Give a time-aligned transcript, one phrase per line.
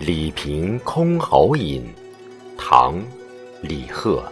[0.00, 1.84] 箜篌引，
[2.56, 2.98] 唐·
[3.60, 4.24] 李贺。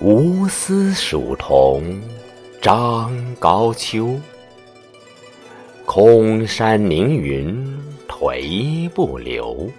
[0.00, 2.00] 无丝蜀桐
[2.60, 4.18] 张高秋，
[5.86, 7.78] 空山凝云
[8.08, 9.70] 颓不流。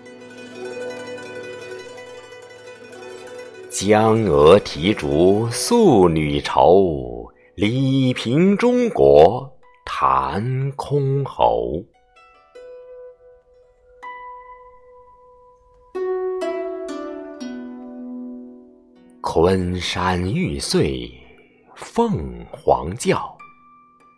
[3.73, 9.49] 江娥啼竹诉女愁，李凭中国
[9.85, 11.81] 弹箜篌。
[19.21, 21.09] 昆山玉碎
[21.73, 23.38] 凤凰叫，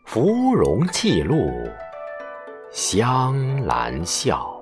[0.07, 1.35] 芙蓉泣露
[2.71, 4.52] 香兰笑。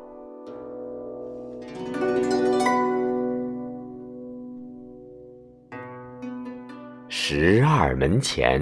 [7.13, 8.61] 十二门前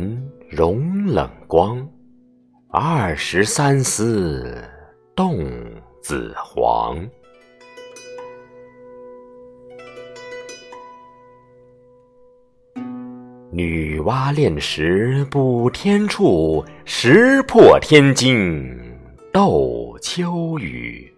[0.49, 1.87] 融冷光，
[2.69, 4.59] 二十三丝
[5.15, 5.47] 动
[6.01, 6.97] 紫黄。
[13.51, 18.75] 女娲炼石补天处，石破天惊
[19.31, 21.13] 斗秋雨。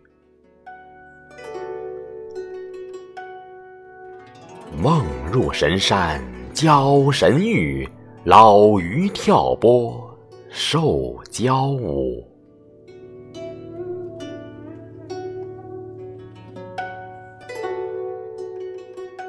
[4.78, 6.22] 梦入神山
[6.62, 7.90] 教神域，
[8.24, 10.16] 老鱼跳波
[10.48, 12.24] 受教舞。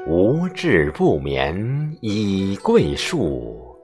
[0.07, 3.75] 无志不眠倚桂树，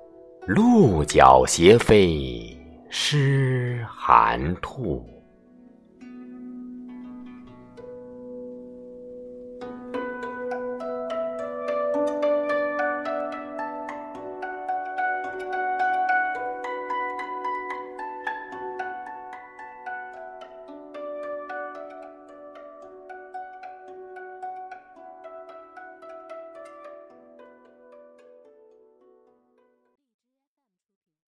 [0.45, 2.55] 鹿角斜飞
[2.87, 5.03] 失寒兔。